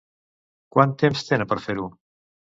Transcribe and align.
Quant 0.75 0.95
temps 1.03 1.23
tenen 1.29 1.51
per 1.53 1.61
fer-ho? 1.69 1.87